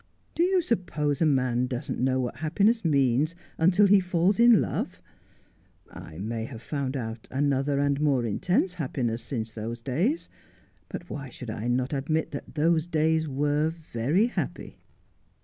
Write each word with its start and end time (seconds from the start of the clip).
Do 0.33 0.41
you 0.41 0.63
suppose 0.63 1.21
a 1.21 1.27
man 1.27 1.67
does 1.67 1.87
not 1.91 1.99
know 1.99 2.19
what 2.19 2.37
happiness 2.37 2.83
means 2.83 3.35
until 3.59 3.85
he 3.85 3.99
falls 3.99 4.39
in 4.39 4.59
love 4.59 4.99
1 5.93 6.01
I 6.03 6.17
may 6.17 6.45
have 6.45 6.63
found 6.63 6.97
out 6.97 7.27
another 7.29 7.79
and 7.79 8.01
more 8.01 8.25
intense 8.25 8.73
happiness 8.73 9.21
since 9.21 9.51
those 9.51 9.79
days, 9.79 10.27
but 10.89 11.07
why 11.11 11.29
should 11.29 11.51
I 11.51 11.67
not 11.67 11.93
admit 11.93 12.31
that 12.31 12.55
those 12.55 12.87
days 12.87 13.27
were 13.27 13.69
very 13.69 14.25
happy 14.25 14.79